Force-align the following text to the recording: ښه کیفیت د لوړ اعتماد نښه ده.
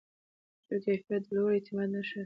ښه 0.67 0.75
کیفیت 0.85 1.23
د 1.27 1.29
لوړ 1.35 1.49
اعتماد 1.55 1.89
نښه 1.95 2.17
ده. 2.19 2.19